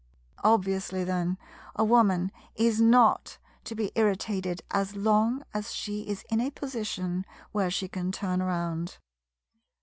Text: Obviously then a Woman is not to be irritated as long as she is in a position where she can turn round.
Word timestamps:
Obviously 0.43 1.03
then 1.03 1.37
a 1.75 1.83
Woman 1.83 2.31
is 2.55 2.81
not 2.81 3.37
to 3.65 3.75
be 3.75 3.91
irritated 3.93 4.63
as 4.71 4.95
long 4.95 5.43
as 5.53 5.75
she 5.75 6.07
is 6.09 6.25
in 6.31 6.41
a 6.41 6.49
position 6.49 7.23
where 7.51 7.69
she 7.69 7.87
can 7.87 8.11
turn 8.11 8.41
round. 8.41 8.97